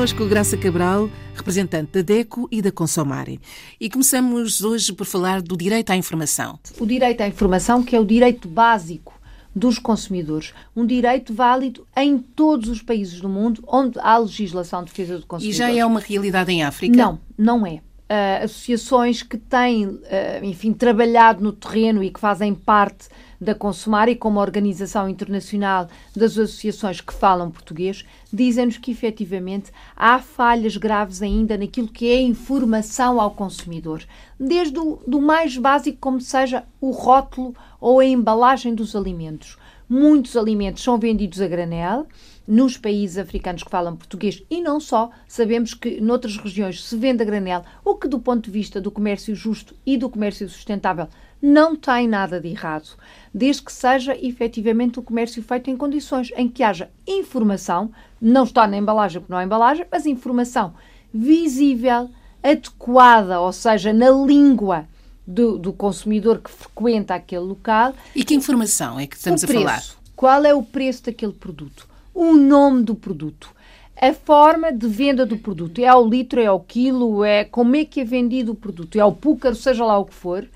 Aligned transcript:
connosco 0.00 0.26
Graça 0.26 0.56
Cabral, 0.56 1.10
representante 1.34 1.92
da 1.92 2.00
DECO 2.00 2.48
e 2.50 2.62
da 2.62 2.72
Consomare. 2.72 3.38
E 3.78 3.90
começamos 3.90 4.62
hoje 4.62 4.94
por 4.94 5.04
falar 5.04 5.42
do 5.42 5.54
direito 5.54 5.90
à 5.90 5.96
informação. 5.96 6.58
O 6.78 6.86
direito 6.86 7.20
à 7.20 7.28
informação, 7.28 7.82
que 7.82 7.94
é 7.94 8.00
o 8.00 8.04
direito 8.06 8.48
básico 8.48 9.12
dos 9.54 9.78
consumidores. 9.78 10.54
Um 10.74 10.86
direito 10.86 11.34
válido 11.34 11.86
em 11.94 12.16
todos 12.16 12.70
os 12.70 12.80
países 12.80 13.20
do 13.20 13.28
mundo 13.28 13.62
onde 13.66 13.98
há 14.00 14.16
legislação 14.16 14.82
de 14.82 14.86
defesa 14.86 15.18
do 15.18 15.26
consumidor. 15.26 15.54
E 15.54 15.58
já 15.58 15.70
é 15.70 15.84
uma 15.84 16.00
realidade 16.00 16.50
em 16.50 16.62
África? 16.62 16.96
Não, 16.96 17.20
não 17.36 17.66
é. 17.66 17.82
Uh, 18.10 18.44
associações 18.44 19.22
que 19.22 19.38
têm, 19.38 19.86
uh, 19.86 20.00
enfim, 20.42 20.72
trabalhado 20.72 21.44
no 21.44 21.52
terreno 21.52 22.02
e 22.02 22.10
que 22.10 22.18
fazem 22.18 22.52
parte 22.52 23.08
da 23.40 23.54
Consumar 23.54 24.08
e 24.08 24.16
como 24.16 24.40
Organização 24.40 25.08
Internacional 25.08 25.88
das 26.14 26.32
Associações 26.32 27.00
que 27.00 27.14
falam 27.14 27.52
português, 27.52 28.04
dizem-nos 28.32 28.78
que 28.78 28.90
efetivamente 28.90 29.70
há 29.96 30.18
falhas 30.18 30.76
graves 30.76 31.22
ainda 31.22 31.56
naquilo 31.56 31.86
que 31.86 32.10
é 32.10 32.20
informação 32.20 33.20
ao 33.20 33.30
consumidor, 33.30 34.02
desde 34.38 34.78
o 34.78 35.00
do 35.06 35.22
mais 35.22 35.56
básico, 35.56 35.98
como 36.00 36.20
seja 36.20 36.64
o 36.80 36.90
rótulo 36.90 37.54
ou 37.80 38.00
a 38.00 38.04
embalagem 38.04 38.74
dos 38.74 38.96
alimentos. 38.96 39.56
Muitos 39.92 40.36
alimentos 40.36 40.84
são 40.84 40.96
vendidos 40.96 41.40
a 41.40 41.48
granel, 41.48 42.06
nos 42.46 42.76
países 42.76 43.18
africanos 43.18 43.64
que 43.64 43.70
falam 43.70 43.96
português 43.96 44.40
e 44.48 44.62
não 44.62 44.78
só, 44.78 45.10
sabemos 45.26 45.74
que 45.74 46.00
noutras 46.00 46.36
regiões 46.36 46.84
se 46.84 46.96
vende 46.96 47.24
a 47.24 47.26
granel, 47.26 47.64
o 47.84 47.96
que 47.96 48.06
do 48.06 48.20
ponto 48.20 48.44
de 48.44 48.52
vista 48.52 48.80
do 48.80 48.92
comércio 48.92 49.34
justo 49.34 49.74
e 49.84 49.98
do 49.98 50.08
comércio 50.08 50.48
sustentável 50.48 51.08
não 51.42 51.74
tem 51.74 52.06
nada 52.06 52.40
de 52.40 52.46
errado, 52.46 52.96
desde 53.34 53.62
que 53.62 53.72
seja 53.72 54.16
efetivamente 54.16 55.00
o 55.00 55.02
comércio 55.02 55.42
feito 55.42 55.70
em 55.70 55.76
condições 55.76 56.30
em 56.36 56.48
que 56.48 56.62
haja 56.62 56.88
informação, 57.04 57.90
não 58.20 58.44
está 58.44 58.68
na 58.68 58.76
embalagem 58.76 59.20
porque 59.20 59.32
não 59.32 59.40
há 59.40 59.44
embalagem, 59.44 59.84
mas 59.90 60.06
informação 60.06 60.72
visível, 61.12 62.08
adequada, 62.40 63.40
ou 63.40 63.52
seja, 63.52 63.92
na 63.92 64.10
língua 64.10 64.86
do, 65.30 65.58
do 65.58 65.72
consumidor 65.72 66.38
que 66.38 66.50
frequenta 66.50 67.14
aquele 67.14 67.42
local. 67.42 67.94
E 68.14 68.24
que 68.24 68.34
informação 68.34 68.98
é 68.98 69.06
que 69.06 69.16
estamos 69.16 69.44
a 69.44 69.46
falar? 69.46 69.82
Qual 70.16 70.44
é 70.44 70.54
o 70.54 70.62
preço 70.62 71.04
daquele 71.04 71.32
produto? 71.32 71.88
O 72.12 72.34
nome 72.34 72.82
do 72.82 72.94
produto 72.94 73.54
a 74.02 74.14
forma 74.14 74.72
de 74.72 74.88
venda 74.88 75.26
do 75.26 75.36
produto. 75.36 75.78
É 75.78 75.86
ao 75.86 76.08
litro, 76.08 76.40
é 76.40 76.46
ao 76.46 76.58
quilo, 76.58 77.22
é 77.22 77.44
como 77.44 77.76
é 77.76 77.84
que 77.84 78.00
é 78.00 78.04
vendido 78.04 78.52
o 78.52 78.54
produto, 78.54 78.96
é 78.96 79.00
ao 79.00 79.12
púcaro, 79.12 79.54
seja 79.54 79.84
lá 79.84 79.98
o 79.98 80.06
que 80.06 80.14
for 80.14 80.48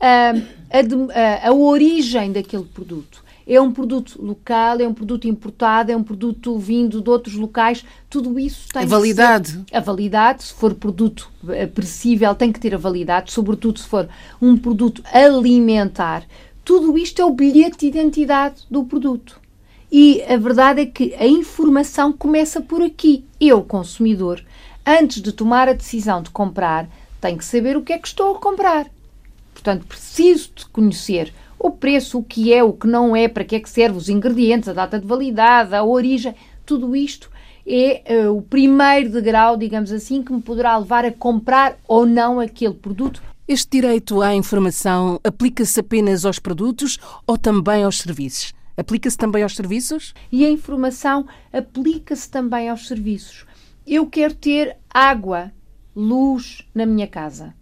a, 0.00 0.32
a, 0.70 1.48
a 1.48 1.52
origem 1.52 2.32
daquele 2.32 2.64
produto. 2.64 3.24
É 3.48 3.60
um 3.60 3.70
produto 3.70 4.20
local, 4.20 4.80
é 4.80 4.88
um 4.88 4.92
produto 4.92 5.28
importado, 5.28 5.92
é 5.92 5.96
um 5.96 6.02
produto 6.02 6.58
vindo 6.58 7.00
de 7.00 7.08
outros 7.08 7.36
locais, 7.36 7.84
tudo 8.10 8.40
isso 8.40 8.68
tem 8.72 8.82
a 8.82 8.86
validade. 8.86 9.64
a 9.72 9.78
validade, 9.78 10.42
se 10.42 10.52
for 10.52 10.74
produto 10.74 11.30
perecível, 11.72 12.34
tem 12.34 12.50
que 12.50 12.58
ter 12.58 12.74
a 12.74 12.78
validade, 12.78 13.30
sobretudo 13.30 13.78
se 13.78 13.86
for 13.86 14.08
um 14.42 14.56
produto 14.56 15.00
alimentar. 15.12 16.24
Tudo 16.64 16.98
isto 16.98 17.22
é 17.22 17.24
o 17.24 17.30
bilhete 17.30 17.78
de 17.78 17.86
identidade 17.86 18.64
do 18.68 18.82
produto. 18.82 19.40
E 19.92 20.20
a 20.24 20.36
verdade 20.36 20.80
é 20.80 20.86
que 20.86 21.14
a 21.14 21.28
informação 21.28 22.12
começa 22.12 22.60
por 22.60 22.82
aqui. 22.82 23.24
Eu, 23.40 23.62
consumidor, 23.62 24.44
antes 24.84 25.22
de 25.22 25.30
tomar 25.30 25.68
a 25.68 25.72
decisão 25.72 26.20
de 26.20 26.30
comprar, 26.30 26.88
tenho 27.20 27.38
que 27.38 27.44
saber 27.44 27.76
o 27.76 27.82
que 27.82 27.92
é 27.92 27.98
que 27.98 28.08
estou 28.08 28.34
a 28.34 28.38
comprar. 28.40 28.88
Portanto, 29.66 29.88
preciso 29.88 30.50
de 30.54 30.66
conhecer 30.66 31.34
o 31.58 31.72
preço, 31.72 32.18
o 32.18 32.22
que 32.22 32.52
é, 32.52 32.62
o 32.62 32.72
que 32.72 32.86
não 32.86 33.16
é, 33.16 33.26
para 33.26 33.42
que 33.42 33.56
é 33.56 33.58
que 33.58 33.68
serve, 33.68 33.98
os 33.98 34.08
ingredientes, 34.08 34.68
a 34.68 34.72
data 34.72 34.96
de 34.96 35.04
validade, 35.04 35.74
a 35.74 35.82
origem, 35.82 36.36
tudo 36.64 36.94
isto 36.94 37.28
é 37.66 38.28
uh, 38.28 38.36
o 38.36 38.42
primeiro 38.42 39.10
degrau, 39.10 39.56
digamos 39.56 39.90
assim, 39.90 40.22
que 40.22 40.32
me 40.32 40.40
poderá 40.40 40.78
levar 40.78 41.04
a 41.04 41.10
comprar 41.10 41.76
ou 41.88 42.06
não 42.06 42.38
aquele 42.38 42.74
produto. 42.74 43.20
Este 43.48 43.80
direito 43.80 44.22
à 44.22 44.32
informação 44.36 45.18
aplica-se 45.24 45.80
apenas 45.80 46.24
aos 46.24 46.38
produtos 46.38 47.00
ou 47.26 47.36
também 47.36 47.82
aos 47.82 47.98
serviços? 47.98 48.54
Aplica-se 48.76 49.18
também 49.18 49.42
aos 49.42 49.56
serviços? 49.56 50.14
E 50.30 50.46
a 50.46 50.48
informação 50.48 51.26
aplica-se 51.52 52.30
também 52.30 52.68
aos 52.68 52.86
serviços. 52.86 53.44
Eu 53.84 54.06
quero 54.06 54.34
ter 54.34 54.76
água, 54.88 55.50
luz 55.96 56.64
na 56.72 56.86
minha 56.86 57.08
casa 57.08 57.52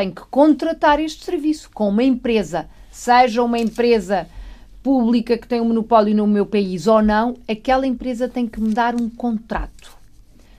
tem 0.00 0.10
que 0.10 0.22
contratar 0.30 0.98
este 0.98 1.22
serviço 1.26 1.68
com 1.74 1.90
uma 1.90 2.02
empresa, 2.02 2.66
seja 2.90 3.42
uma 3.42 3.58
empresa 3.58 4.26
pública 4.82 5.36
que 5.36 5.46
tem 5.46 5.60
um 5.60 5.66
monopólio 5.66 6.16
no 6.16 6.26
meu 6.26 6.46
país 6.46 6.86
ou 6.86 7.02
não, 7.02 7.36
aquela 7.46 7.86
empresa 7.86 8.26
tem 8.26 8.46
que 8.46 8.58
me 8.62 8.72
dar 8.72 8.98
um 8.98 9.10
contrato. 9.10 9.94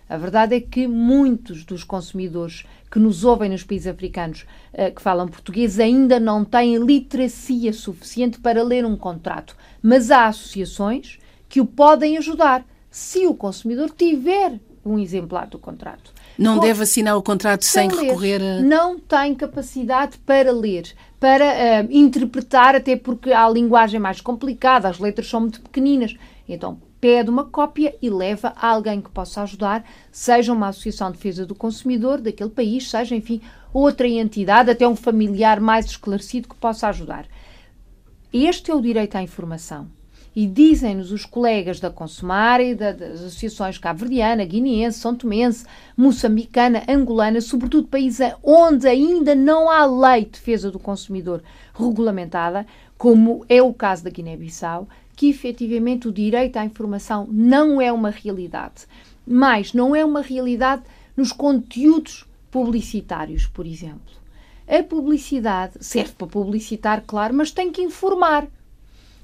A 0.08 0.16
verdade 0.16 0.54
é 0.54 0.62
que 0.62 0.86
muitos 0.86 1.66
dos 1.66 1.84
consumidores 1.84 2.68
que 2.92 3.00
nos 3.00 3.24
ouvem 3.24 3.50
nos 3.50 3.64
países 3.64 3.88
africanos 3.88 4.46
uh, 4.74 4.94
que 4.94 5.02
falam 5.02 5.28
português 5.28 5.80
ainda 5.80 6.20
não 6.20 6.46
têm 6.46 6.78
literacia 6.78 7.74
suficiente 7.74 8.40
para 8.40 8.62
ler 8.62 8.86
um 8.86 8.96
contrato. 8.96 9.58
Mas 9.82 10.12
há 10.12 10.28
associações 10.28 11.18
que 11.50 11.60
o 11.60 11.66
podem 11.66 12.16
ajudar 12.20 12.64
se 12.92 13.26
o 13.26 13.34
consumidor 13.34 13.90
tiver 13.90 14.60
um 14.86 15.00
exemplar 15.00 15.48
do 15.48 15.58
contrato. 15.58 16.14
Não 16.38 16.56
Com... 16.56 16.66
deve 16.66 16.84
assinar 16.84 17.18
o 17.18 17.22
contrato 17.22 17.64
sem, 17.66 17.90
sem 17.90 18.00
recorrer 18.00 18.42
a. 18.42 18.62
Não 18.62 19.00
tem 19.00 19.36
capacidade 19.36 20.18
para 20.20 20.52
ler, 20.52 20.94
para 21.20 21.46
uh, 21.46 21.88
interpretar, 21.92 22.76
até 22.76 22.96
porque 22.96 23.32
há 23.32 23.46
a 23.46 23.50
linguagem 23.50 24.00
mais 24.00 24.22
complicada, 24.22 24.90
as 24.90 25.00
letras 25.00 25.28
são 25.28 25.42
muito 25.42 25.62
pequeninas. 25.62 26.16
Então, 26.48 26.80
pede 27.00 27.30
uma 27.30 27.46
cópia 27.46 27.96
e 28.02 28.10
leva 28.10 28.54
a 28.56 28.68
alguém 28.68 29.02
que 29.02 29.10
possa 29.10 29.42
ajudar, 29.42 29.84
seja 30.12 30.54
uma 30.54 30.68
associação 30.68 31.12
de 31.12 31.18
defesa 31.18 31.46
do 31.46 31.56
consumidor 31.56 32.22
daquele 32.22 32.50
país, 32.50 32.90
seja, 32.90 33.16
enfim, 33.16 33.42
outra 33.74 34.08
entidade, 34.08 34.70
até 34.70 34.88
um 34.88 34.96
familiar 34.96 35.60
mais 35.60 35.88
esclarecido 35.88 36.48
que 36.48 36.56
possa 36.56 36.88
ajudar. 36.90 37.26
Este 38.32 38.72
é 38.72 38.76
o 38.76 38.82
direito 38.82 39.16
à 39.16 39.24
informação. 39.24 39.88
E 40.34 40.48
dizem-nos 40.48 41.12
os 41.12 41.26
colegas 41.26 41.80
da 41.80 41.90
Consumare, 41.90 42.74
da, 42.74 42.94
das 42.94 43.20
associações 43.20 43.78
cabo-verdiana, 43.78 44.46
guineense, 44.46 45.00
são 45.00 45.14
tomense, 45.14 45.66
moçambicana, 45.98 46.84
angolana, 46.88 47.42
sobretudo 47.42 47.90
países 47.90 48.34
onde 48.42 48.88
ainda 48.88 49.36
não 49.36 49.70
há 49.70 49.86
lei 49.86 50.24
de 50.24 50.32
defesa 50.32 50.72
do 50.72 50.80
consumidor 50.80 51.44
regulamentada, 51.74 52.66
como 52.98 53.46
é 53.50 53.62
o 53.62 53.74
caso 53.74 54.06
da 54.06 54.10
Guiné-Bissau, 54.10 54.88
que 55.16 55.30
efetivamente 55.30 56.08
o 56.08 56.14
direito 56.14 56.58
à 56.58 56.64
informação 56.64 57.28
não 57.30 57.82
é 57.82 57.92
uma 57.92 58.10
realidade. 58.10 58.88
Mas 59.28 59.74
não 59.74 59.96
é 59.96 60.06
uma 60.06 60.22
realidade 60.22 60.84
nos 61.16 61.34
conteúdos 61.34 62.26
publicitários, 62.50 63.46
por 63.48 63.66
exemplo. 63.66 64.22
A 64.68 64.82
publicidade 64.82 65.74
serve 65.82 66.14
para 66.14 66.28
publicitar, 66.28 67.04
claro, 67.06 67.34
mas 67.34 67.52
tem 67.52 67.72
que 67.72 67.82
informar. 67.82 68.48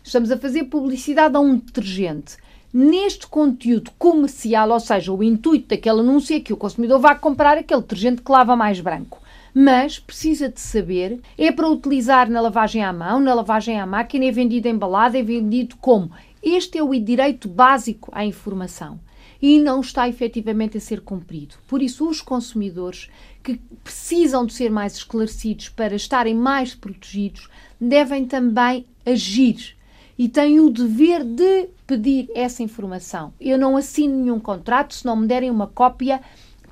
Estamos 0.07 0.31
a 0.31 0.38
fazer 0.38 0.63
publicidade 0.63 1.35
a 1.35 1.40
um 1.41 1.57
detergente. 1.57 2.38
Neste 2.73 3.28
conteúdo 3.28 3.91
comercial, 4.00 4.69
ou 4.72 4.79
seja, 4.79 5.12
o 5.12 5.22
intuito 5.22 5.68
daquele 5.68 6.00
anúncio 6.00 6.34
é 6.34 6.40
que 6.40 6.53
o 6.53 6.57
consumidor 6.57 6.97
vá 7.01 7.13
comprar 7.13 7.57
aquele 7.57 7.81
detergente 7.81 8.22
que 8.22 8.31
lava 8.31 8.56
mais 8.56 8.79
branco. 8.79 9.22
Mas 9.53 10.00
precisa 10.00 10.47
de 10.47 10.62
saber, 10.62 11.19
é 11.38 11.51
para 11.51 11.68
utilizar 11.68 12.29
na 12.29 12.40
lavagem 12.40 12.85
à 12.85 12.94
mão, 12.94 13.19
na 13.19 13.34
lavagem 13.34 13.81
à 13.81 13.85
máquina, 13.85 14.23
é 14.23 14.31
vendido 14.31 14.69
embalado, 14.69 15.18
é 15.18 15.22
vendido 15.22 15.75
como? 15.75 16.09
Este 16.41 16.78
é 16.78 16.84
o 16.84 16.97
direito 16.97 17.50
básico 17.50 18.09
à 18.13 18.24
informação 18.24 18.97
e 19.41 19.59
não 19.59 19.81
está 19.81 20.07
efetivamente 20.07 20.78
a 20.78 20.81
ser 20.81 21.01
cumprido. 21.01 21.56
Por 21.68 21.81
isso, 21.81 22.07
os 22.07 22.22
consumidores 22.22 23.09
que 23.44 23.59
precisam 23.84 24.45
de 24.45 24.53
ser 24.53 24.72
mais 24.72 24.95
esclarecidos 24.95 25.68
para 25.68 25.95
estarem 25.95 26.34
mais 26.34 26.74
protegidos 26.74 27.50
devem 27.77 28.25
também 28.25 28.86
agir 29.06 29.75
e 30.17 30.27
tem 30.27 30.59
o 30.59 30.69
dever 30.69 31.23
de 31.23 31.69
pedir 31.85 32.29
essa 32.33 32.63
informação. 32.63 33.33
Eu 33.39 33.57
não 33.57 33.77
assino 33.77 34.15
nenhum 34.15 34.39
contrato 34.39 34.93
se 34.93 35.05
não 35.05 35.15
me 35.15 35.27
derem 35.27 35.51
uma 35.51 35.67
cópia 35.67 36.21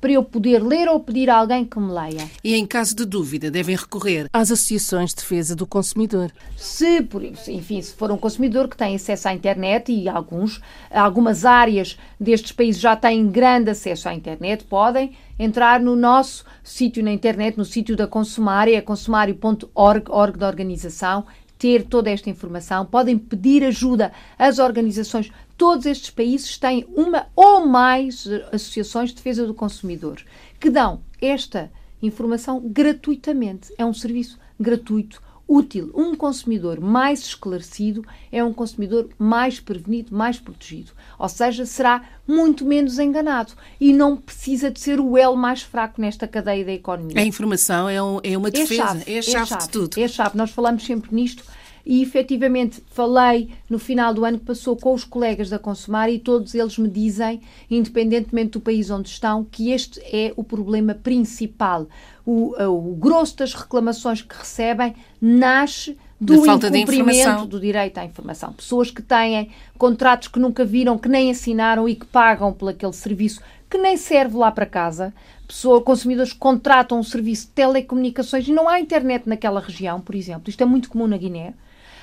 para 0.00 0.12
eu 0.12 0.22
poder 0.22 0.62
ler 0.62 0.88
ou 0.88 1.00
pedir 1.00 1.30
a 1.30 1.38
alguém 1.38 1.64
que 1.64 1.78
me 1.78 1.90
leia. 1.90 2.30
E 2.44 2.54
em 2.54 2.66
caso 2.66 2.94
de 2.94 3.04
dúvida, 3.04 3.50
devem 3.50 3.74
recorrer 3.74 4.28
às 4.32 4.50
associações 4.50 5.10
de 5.10 5.16
defesa 5.16 5.56
do 5.56 5.66
consumidor. 5.66 6.30
Se, 6.56 7.02
por, 7.02 7.24
enfim, 7.24 7.80
se 7.80 7.94
for 7.94 8.10
um 8.12 8.18
consumidor 8.18 8.68
que 8.68 8.76
tem 8.76 8.94
acesso 8.94 9.28
à 9.28 9.34
internet 9.34 9.90
e 9.90 10.08
alguns, 10.08 10.60
algumas 10.90 11.44
áreas 11.44 11.98
destes 12.20 12.52
países 12.52 12.80
já 12.80 12.94
têm 12.94 13.28
grande 13.28 13.70
acesso 13.70 14.08
à 14.08 14.14
internet, 14.14 14.64
podem 14.64 15.16
entrar 15.38 15.80
no 15.80 15.96
nosso 15.96 16.44
sítio 16.62 17.02
na 17.02 17.12
internet, 17.12 17.56
no 17.56 17.64
sítio 17.64 17.96
da 17.96 18.06
Consumária, 18.06 18.80
consumário.org, 18.82 20.10
org 20.10 20.38
da 20.38 20.46
organização, 20.46 21.24
ter 21.58 21.84
toda 21.84 22.10
esta 22.10 22.30
informação, 22.30 22.84
podem 22.84 23.18
pedir 23.18 23.64
ajuda 23.64 24.12
às 24.38 24.58
organizações. 24.58 25.32
Todos 25.56 25.86
estes 25.86 26.10
países 26.10 26.58
têm 26.58 26.86
uma 26.94 27.26
ou 27.34 27.66
mais 27.66 28.26
associações 28.52 29.10
de 29.10 29.16
defesa 29.16 29.46
do 29.46 29.54
consumidor 29.54 30.22
que 30.60 30.70
dão 30.70 31.00
esta 31.20 31.70
informação 32.02 32.60
gratuitamente. 32.60 33.72
É 33.78 33.84
um 33.84 33.94
serviço 33.94 34.38
gratuito, 34.58 35.22
útil. 35.48 35.90
Um 35.94 36.14
consumidor 36.14 36.80
mais 36.80 37.20
esclarecido 37.20 38.04
é 38.32 38.42
um 38.42 38.52
consumidor 38.52 39.08
mais 39.18 39.60
prevenido, 39.60 40.14
mais 40.14 40.38
protegido. 40.38 40.92
Ou 41.18 41.28
seja, 41.28 41.64
será 41.64 42.02
muito 42.26 42.64
menos 42.64 42.98
enganado 42.98 43.52
e 43.80 43.92
não 43.92 44.16
precisa 44.16 44.70
de 44.70 44.80
ser 44.80 45.00
o 45.00 45.16
elo 45.16 45.36
mais 45.36 45.62
fraco 45.62 46.00
nesta 46.00 46.26
cadeia 46.26 46.64
da 46.64 46.72
economia. 46.72 47.20
A 47.20 47.24
informação 47.24 47.88
é, 47.88 48.02
um, 48.02 48.20
é 48.22 48.36
uma 48.36 48.50
defesa, 48.50 48.82
é 48.82 48.84
a 48.84 48.86
chave, 48.86 49.12
é 49.12 49.18
a 49.18 49.22
chave, 49.22 49.36
é 49.36 49.40
a 49.40 49.46
chave 49.46 49.62
de 49.62 49.68
tudo. 49.70 50.00
É 50.00 50.04
a 50.04 50.08
chave. 50.08 50.36
Nós 50.36 50.50
falamos 50.50 50.84
sempre 50.84 51.14
nisto 51.14 51.44
e 51.86 52.02
efetivamente 52.02 52.82
falei 52.90 53.50
no 53.70 53.78
final 53.78 54.12
do 54.12 54.24
ano 54.24 54.40
que 54.40 54.44
passou 54.44 54.76
com 54.76 54.92
os 54.92 55.04
colegas 55.04 55.48
da 55.48 55.58
Consumar 55.58 56.10
e 56.10 56.18
todos 56.18 56.52
eles 56.52 56.76
me 56.76 56.88
dizem, 56.88 57.40
independentemente 57.70 58.52
do 58.52 58.60
país 58.60 58.90
onde 58.90 59.08
estão, 59.08 59.44
que 59.44 59.70
este 59.70 60.00
é 60.00 60.32
o 60.36 60.42
problema 60.42 60.94
principal. 60.94 61.86
O, 62.26 62.60
o 62.60 62.96
grosso 62.96 63.36
das 63.36 63.54
reclamações 63.54 64.20
que 64.20 64.36
recebem 64.36 64.96
nasce 65.20 65.96
do 66.20 66.34
incumprimento 66.34 67.46
do 67.46 67.60
direito 67.60 67.98
à 67.98 68.04
informação. 68.04 68.52
Pessoas 68.52 68.90
que 68.90 69.02
têm 69.02 69.50
contratos 69.78 70.26
que 70.26 70.40
nunca 70.40 70.64
viram, 70.64 70.98
que 70.98 71.08
nem 71.08 71.30
assinaram 71.30 71.88
e 71.88 71.94
que 71.94 72.06
pagam 72.06 72.52
por 72.52 72.70
aquele 72.70 72.94
serviço 72.94 73.40
que 73.70 73.78
nem 73.78 73.96
serve 73.96 74.36
lá 74.36 74.50
para 74.50 74.66
casa. 74.66 75.14
Pessoa, 75.46 75.80
consumidores 75.80 76.32
que 76.32 76.38
contratam 76.38 76.98
um 76.98 77.02
serviço 77.04 77.46
de 77.46 77.52
telecomunicações 77.52 78.48
e 78.48 78.52
não 78.52 78.68
há 78.68 78.80
internet 78.80 79.28
naquela 79.28 79.60
região, 79.60 80.00
por 80.00 80.16
exemplo. 80.16 80.50
Isto 80.50 80.62
é 80.62 80.66
muito 80.66 80.88
comum 80.90 81.06
na 81.06 81.16
Guiné. 81.16 81.54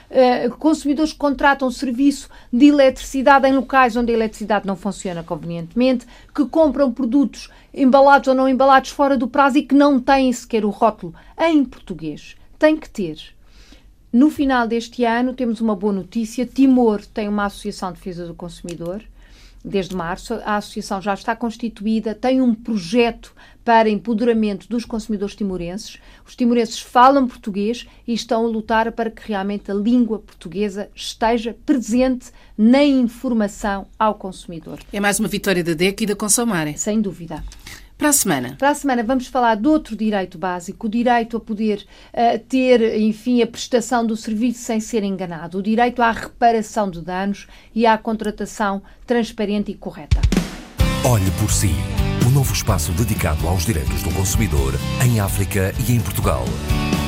Uh, 0.09 0.55
consumidores 0.57 1.11
que 1.11 1.17
contratam 1.17 1.71
serviço 1.71 2.29
de 2.51 2.67
eletricidade 2.67 3.47
em 3.47 3.53
locais 3.53 3.95
onde 3.95 4.11
a 4.11 4.15
eletricidade 4.15 4.67
não 4.67 4.75
funciona 4.75 5.23
convenientemente, 5.23 6.05
que 6.33 6.45
compram 6.45 6.91
produtos 6.91 7.49
embalados 7.73 8.27
ou 8.27 8.35
não 8.35 8.47
embalados 8.47 8.91
fora 8.91 9.17
do 9.17 9.27
prazo 9.27 9.57
e 9.57 9.63
que 9.63 9.73
não 9.73 9.99
têm 9.99 10.31
sequer 10.31 10.65
o 10.65 10.69
rótulo 10.69 11.15
em 11.39 11.65
português. 11.65 12.35
Tem 12.59 12.77
que 12.77 12.89
ter. 12.89 13.17
No 14.11 14.29
final 14.29 14.67
deste 14.67 15.03
ano, 15.03 15.33
temos 15.33 15.59
uma 15.59 15.75
boa 15.75 15.91
notícia. 15.91 16.45
Timor 16.45 17.03
tem 17.05 17.27
uma 17.27 17.45
Associação 17.45 17.91
de 17.91 17.97
Defesa 17.97 18.27
do 18.27 18.35
Consumidor 18.35 19.03
desde 19.63 19.95
março. 19.95 20.33
A 20.45 20.57
associação 20.57 21.01
já 21.01 21.13
está 21.13 21.35
constituída, 21.35 22.13
tem 22.13 22.41
um 22.41 22.53
projeto 22.53 23.33
para 23.63 23.89
empoderamento 23.89 24.67
dos 24.67 24.83
consumidores 24.83 25.35
timorenses. 25.35 25.99
Os 26.27 26.35
timorenses 26.35 26.79
falam 26.79 27.27
português 27.27 27.87
e 28.05 28.13
estão 28.13 28.45
a 28.45 28.47
lutar 28.47 28.91
para 28.91 29.09
que 29.09 29.27
realmente 29.27 29.71
a 29.71 29.73
língua 29.73 30.19
portuguesa 30.19 30.89
esteja 30.93 31.55
presente 31.65 32.31
na 32.57 32.83
informação 32.83 33.87
ao 33.97 34.15
consumidor. 34.15 34.79
É 34.91 34.99
mais 34.99 35.19
uma 35.19 35.29
vitória 35.29 35.63
da 35.63 35.73
DEC 35.73 36.01
e 36.01 36.05
da 36.07 36.15
Consomare. 36.15 36.77
Sem 36.77 37.01
dúvida. 37.01 37.43
Para 38.03 38.09
a 38.09 38.13
semana? 38.13 38.55
Para 38.59 38.69
a 38.71 38.75
semana 38.75 39.01
vamos 39.01 39.27
falar 39.27 39.55
de 39.55 39.65
outro 39.65 39.95
direito 39.95 40.37
básico, 40.37 40.87
o 40.87 40.89
direito 40.89 41.37
a 41.37 41.39
poder 41.39 41.85
uh, 42.13 42.37
ter, 42.49 42.99
enfim, 42.99 43.41
a 43.41 43.47
prestação 43.47 44.05
do 44.05 44.17
serviço 44.17 44.59
sem 44.59 44.81
ser 44.81 45.05
enganado, 45.05 45.59
o 45.59 45.63
direito 45.63 46.01
à 46.01 46.11
reparação 46.11 46.91
de 46.91 46.99
danos 46.99 47.47
e 47.73 47.85
à 47.85 47.97
contratação 47.97 48.83
transparente 49.07 49.71
e 49.71 49.75
correta. 49.75 50.19
Olhe 51.05 51.31
por 51.39 51.49
si, 51.49 51.71
o 52.27 52.29
novo 52.31 52.53
espaço 52.53 52.91
dedicado 52.91 53.47
aos 53.47 53.65
direitos 53.65 54.03
do 54.03 54.11
consumidor 54.11 54.73
em 55.01 55.21
África 55.21 55.73
e 55.87 55.93
em 55.93 56.01
Portugal. 56.01 56.43